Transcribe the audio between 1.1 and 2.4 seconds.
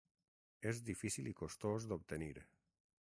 i costós d'obtenir.